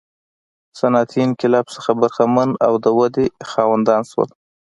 [0.79, 4.29] صنعتي انقلاب څخه برخمن او د ودې خاوندان شول.